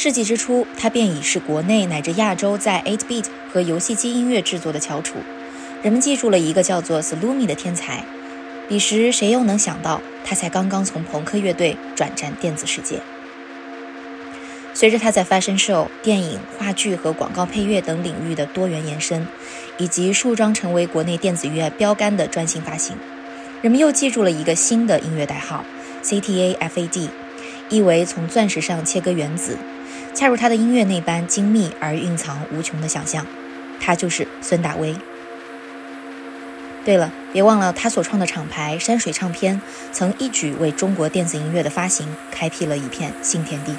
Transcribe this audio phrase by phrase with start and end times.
[0.00, 5.18] 世纪之初，他便已是国内乃至亚洲在 8-bit 和游戏机音乐制作的翘楚。
[5.82, 8.04] 人们记住了一个叫做 Sloomy 的天才。
[8.68, 13.00] 彼时，谁又能想到，他才刚刚从朋克乐队转战电子世界。
[14.72, 19.26] 随着他在 fashion show、电影、话剧和广告配乐等领域的多元延伸，
[19.78, 22.96] 以及数张成为国内电子乐标杆的专心发行，
[23.62, 25.64] 人们又记住了一个新的音乐代号
[26.04, 27.08] CTAFAD，
[27.68, 29.58] 意为从钻石上切割原子。
[30.14, 33.24] 恰如他的音乐那般精密而蕴藏无穷的想象，
[33.80, 34.94] 他就是孙大威。
[36.84, 39.60] 对了，别忘了他所创的厂牌山水唱片，
[39.92, 43.74] 曾一举为中国电子音乐的发行开辟了一片新天地。